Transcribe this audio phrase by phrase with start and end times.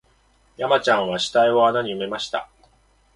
[0.57, 2.49] 山ちゃんは死体を穴に埋めました